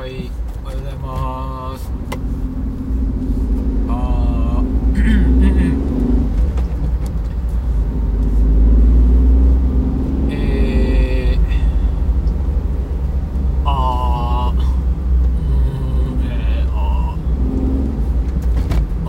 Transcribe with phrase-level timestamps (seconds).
[0.00, 0.30] はい、
[0.64, 1.90] おはようございます。
[3.86, 4.66] あー
[10.30, 11.38] えー、
[13.66, 19.06] あー、うーん、えー、あー、あー、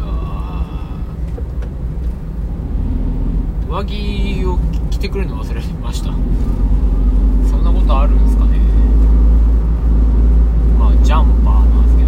[0.00, 1.02] あー
[3.72, 4.58] 上着を
[4.90, 6.08] 着てくるの忘れました。
[7.48, 8.58] そんなことあるんですかね。
[10.78, 12.02] まあジャンプーなんですけ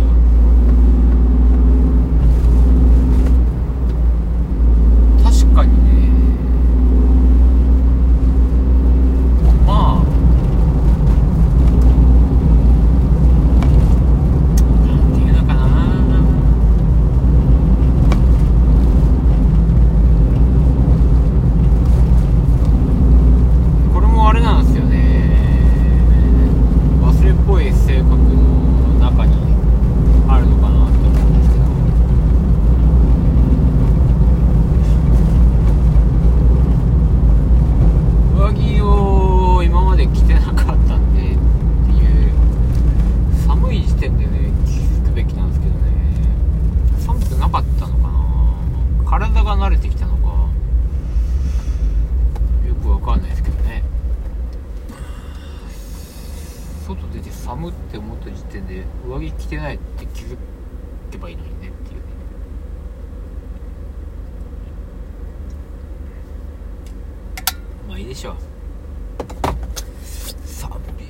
[5.41, 5.89] ど確かにね
[9.67, 10.05] まあ
[14.87, 15.65] なんていうのかな
[23.95, 24.95] これもあれなんですよね
[27.01, 28.19] 忘れっぽい性格の
[28.99, 29.35] 中に
[30.29, 31.65] あるのかなって思うんですけど
[38.37, 41.37] 上着を今まで着てなかったんでっ
[41.87, 42.33] ていう
[43.47, 45.81] 寒い時点でね気づくべきなんですけどね
[46.99, 48.25] 寒くなかったのかな
[49.09, 50.49] 体が慣れてきたのか
[52.67, 53.85] よくわかんないですけどね
[56.97, 60.37] 外出て寒って思った時点で上着着てないって気づ
[61.11, 62.07] けばいいのにねっていうね。
[67.89, 68.37] まあいいでしょう。
[70.47, 71.05] 寒い。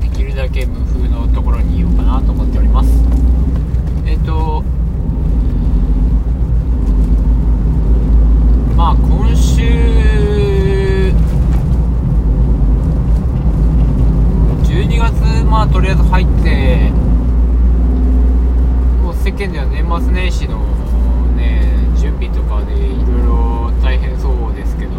[0.00, 2.90] できるだけ無風のところにいようかなと思っております
[4.06, 4.62] えっ、と
[8.76, 9.62] まあ今週
[14.62, 16.92] 12月まあとりあえず入って
[19.34, 20.60] もう世間では年末年始の
[21.34, 24.92] ね準備とかでいろいろ大変そうですけど。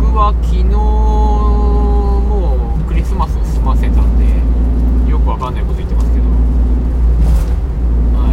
[0.00, 4.24] 僕は昨日もうクリスマスを済ませたんで
[5.10, 6.24] よくわかんないこと言ってますけど。
[8.16, 8.32] は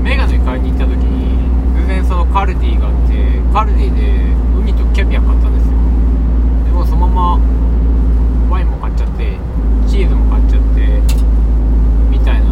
[0.00, 0.02] い。
[0.02, 1.36] メガネ買いに行った時に
[1.82, 5.72] 偶然そのカルディがあってカルディでウニとキャビア買ったんですよ。
[6.64, 7.56] でもそのまま
[8.96, 9.38] っちゃって
[9.86, 11.02] チーズも買っちゃって
[12.08, 12.46] みたいな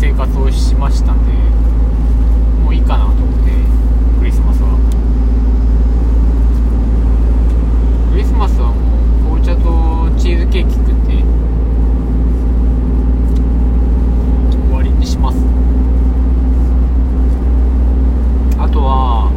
[0.00, 1.32] 生活をしましたんで
[2.64, 3.50] もういいかなと思って
[4.18, 4.78] クリスマスは
[8.12, 11.22] クリスマスはもう紅茶とチーズケーキ食って
[14.64, 15.36] 終わりにします
[18.58, 19.30] あとは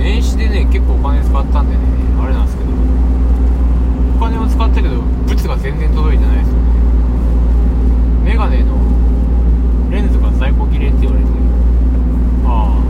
[0.00, 1.82] 年始でね結構お金使ったんでね
[2.18, 2.70] あれなんですけど
[4.16, 6.62] お金を使ったけど物が全然届いてないですよね
[8.24, 8.78] メガネの
[9.90, 11.28] レンズが在庫切れって言われて
[12.46, 12.82] ああ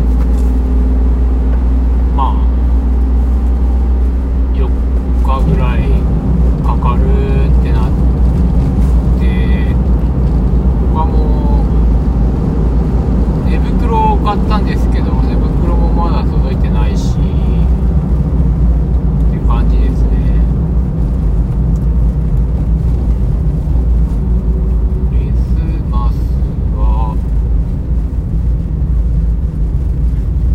[2.15, 2.47] まあ
[4.55, 4.69] 4
[5.27, 5.83] 日ぐらい
[6.63, 7.03] かかる
[7.61, 7.91] ってなっ
[9.19, 9.75] て
[10.93, 11.65] 僕はも
[13.47, 17.15] う寝袋を買ったんですけど寝袋もまだ届いてないしっ
[19.33, 20.09] ていう感じですね
[25.11, 25.35] クリス
[25.89, 26.17] マス
[26.77, 27.15] は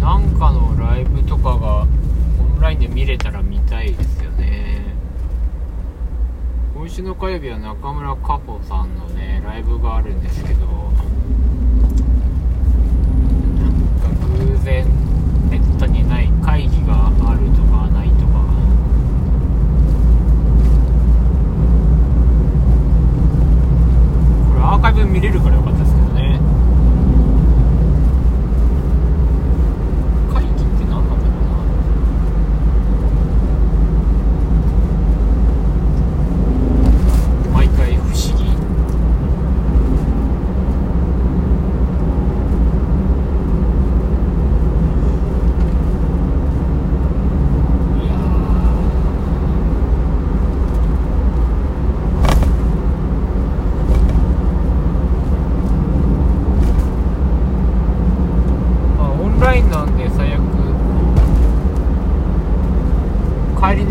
[0.01, 1.85] なんかのライブとかがオ
[2.57, 3.17] ンラインで見れ
[3.69, 4.83] たいですよね。
[6.73, 10.73] 今週の火曜日は中村佳穂さんのねライブがあるんですけどな
[14.09, 14.85] んか偶然
[15.49, 18.43] ネットにない会議があるとかないとか
[24.49, 26.39] これアーカイブ見れるからよかったですけどね
[30.33, 31.45] 会議って何なんだろう
[37.47, 38.45] な毎回不思議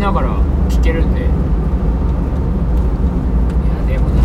[0.05, 0.27] ながら
[0.69, 1.21] 聴けるんで。
[1.21, 1.29] いや
[3.87, 4.21] でもな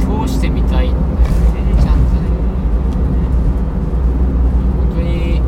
[0.00, 2.26] 通してみたいんだよねちゃんとね
[4.78, 5.40] 本当に。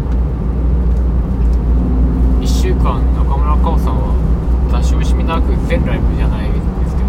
[2.41, 4.15] 1週間中村佳穂さんは
[4.81, 7.03] 出し惜しみなく全ライブじゃないですけ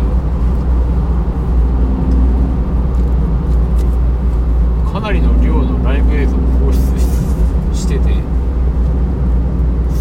[4.88, 4.92] ど。
[4.92, 7.00] かなりの量のライブ映像を放出
[7.78, 8.10] してて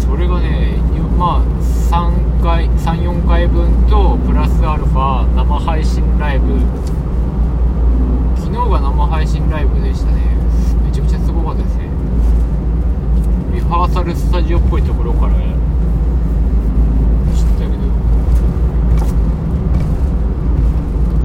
[0.09, 0.77] それがね
[1.17, 1.43] まあ
[1.89, 6.59] 3回34回分とプラスアルファ生配信ライブ。
[8.37, 10.21] 昨日が生配信ライブでしたね。
[10.85, 11.89] めちゃくちゃすごかったですね。
[13.53, 15.37] リハーサルスタジオっぽいところから知
[17.43, 17.73] ったけど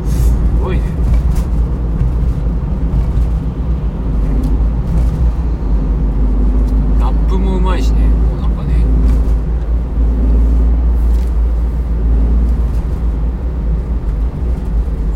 [0.06, 0.32] す
[0.62, 0.82] ごいね
[7.00, 8.84] ラップもうまいしねもうなんかね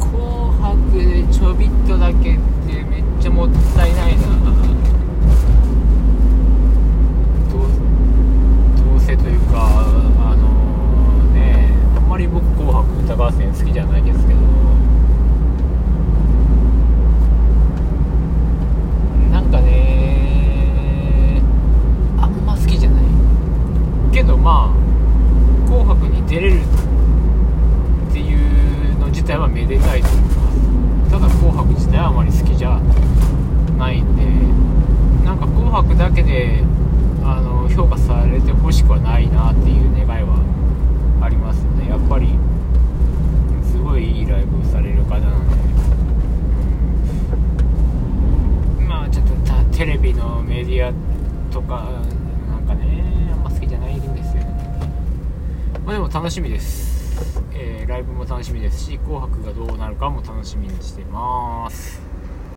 [0.00, 4.22] 紅白でちょびっとだけってめっちゃもったいないな
[7.50, 14.40] どうどうせというかあのねあんまり僕「紅白歌合戦」好きじゃないですけど
[19.32, 21.42] なんかね
[22.18, 23.02] あんま好きじゃない
[24.12, 24.70] けどまあ
[25.68, 26.64] 「紅白」に出れるっ
[28.10, 30.08] ていうの自体はめでたいと。
[30.08, 32.80] 思いますただ「紅白」自体はあまり好きじゃ
[33.76, 34.24] ないんで。
[35.26, 36.62] なんか「紅白」だけで
[37.22, 40.38] あの評価されてほしくはないなっていう願いは
[41.20, 41.90] ありますね。
[41.90, 42.28] やっぱり
[43.62, 45.28] すごいいいライブをされる方なんで。
[48.88, 50.90] まあちょっとテレビのメディア
[51.52, 51.84] とか
[52.74, 54.48] ねあんま好きじゃないんですよね
[55.88, 62.07] まあでも楽しみです、えーライブも楽しみですし「紅白」がどうなるかも楽しみにしてます。